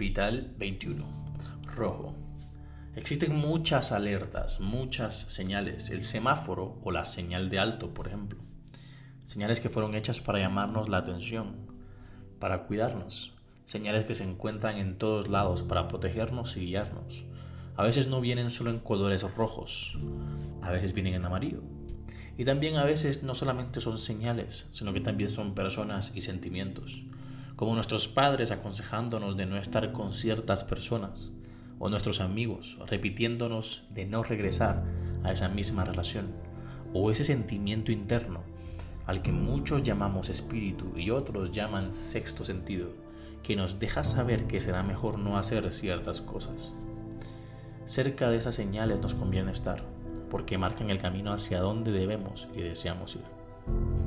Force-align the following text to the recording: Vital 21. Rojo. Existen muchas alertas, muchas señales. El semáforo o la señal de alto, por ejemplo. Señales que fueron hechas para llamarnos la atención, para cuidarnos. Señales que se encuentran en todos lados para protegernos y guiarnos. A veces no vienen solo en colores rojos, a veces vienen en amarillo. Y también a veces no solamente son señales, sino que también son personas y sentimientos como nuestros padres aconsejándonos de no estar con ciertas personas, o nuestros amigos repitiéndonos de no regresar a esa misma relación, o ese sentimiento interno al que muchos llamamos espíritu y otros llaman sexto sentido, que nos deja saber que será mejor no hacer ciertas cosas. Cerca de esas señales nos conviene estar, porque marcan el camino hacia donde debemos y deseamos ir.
Vital 0.00 0.54
21. 0.56 1.04
Rojo. 1.76 2.14
Existen 2.96 3.36
muchas 3.36 3.92
alertas, 3.92 4.58
muchas 4.58 5.14
señales. 5.28 5.90
El 5.90 6.00
semáforo 6.00 6.80
o 6.82 6.90
la 6.90 7.04
señal 7.04 7.50
de 7.50 7.58
alto, 7.58 7.92
por 7.92 8.08
ejemplo. 8.08 8.38
Señales 9.26 9.60
que 9.60 9.68
fueron 9.68 9.94
hechas 9.94 10.18
para 10.18 10.38
llamarnos 10.38 10.88
la 10.88 10.96
atención, 10.96 11.66
para 12.38 12.62
cuidarnos. 12.62 13.34
Señales 13.66 14.06
que 14.06 14.14
se 14.14 14.24
encuentran 14.24 14.78
en 14.78 14.96
todos 14.96 15.28
lados 15.28 15.62
para 15.64 15.86
protegernos 15.86 16.56
y 16.56 16.60
guiarnos. 16.60 17.26
A 17.76 17.82
veces 17.82 18.08
no 18.08 18.22
vienen 18.22 18.48
solo 18.48 18.70
en 18.70 18.78
colores 18.78 19.22
rojos, 19.36 19.98
a 20.62 20.70
veces 20.70 20.94
vienen 20.94 21.12
en 21.12 21.26
amarillo. 21.26 21.60
Y 22.38 22.46
también 22.46 22.76
a 22.76 22.84
veces 22.84 23.22
no 23.22 23.34
solamente 23.34 23.82
son 23.82 23.98
señales, 23.98 24.66
sino 24.70 24.94
que 24.94 25.02
también 25.02 25.28
son 25.28 25.54
personas 25.54 26.16
y 26.16 26.22
sentimientos 26.22 27.04
como 27.60 27.74
nuestros 27.74 28.08
padres 28.08 28.52
aconsejándonos 28.52 29.36
de 29.36 29.44
no 29.44 29.58
estar 29.58 29.92
con 29.92 30.14
ciertas 30.14 30.64
personas, 30.64 31.30
o 31.78 31.90
nuestros 31.90 32.22
amigos 32.22 32.78
repitiéndonos 32.86 33.84
de 33.90 34.06
no 34.06 34.22
regresar 34.22 34.82
a 35.24 35.32
esa 35.32 35.50
misma 35.50 35.84
relación, 35.84 36.28
o 36.94 37.10
ese 37.10 37.22
sentimiento 37.22 37.92
interno 37.92 38.40
al 39.04 39.20
que 39.20 39.30
muchos 39.30 39.82
llamamos 39.82 40.30
espíritu 40.30 40.96
y 40.96 41.10
otros 41.10 41.52
llaman 41.52 41.92
sexto 41.92 42.44
sentido, 42.44 42.94
que 43.42 43.56
nos 43.56 43.78
deja 43.78 44.04
saber 44.04 44.46
que 44.46 44.62
será 44.62 44.82
mejor 44.82 45.18
no 45.18 45.36
hacer 45.36 45.70
ciertas 45.70 46.22
cosas. 46.22 46.72
Cerca 47.84 48.30
de 48.30 48.38
esas 48.38 48.54
señales 48.54 49.02
nos 49.02 49.14
conviene 49.14 49.52
estar, 49.52 49.84
porque 50.30 50.56
marcan 50.56 50.88
el 50.88 50.98
camino 50.98 51.34
hacia 51.34 51.60
donde 51.60 51.92
debemos 51.92 52.48
y 52.54 52.62
deseamos 52.62 53.16
ir. 53.16 53.99